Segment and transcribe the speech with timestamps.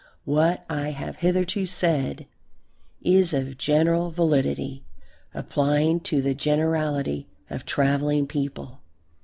[0.25, 2.25] What I have hitherto said
[3.03, 4.83] is of general validity,
[5.31, 8.81] applying to the generality of travelling people.